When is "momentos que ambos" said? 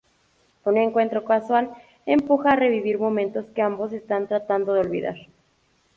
2.97-3.93